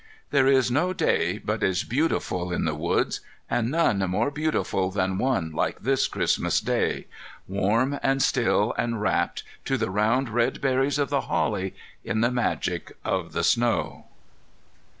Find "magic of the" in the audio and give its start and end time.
12.31-13.43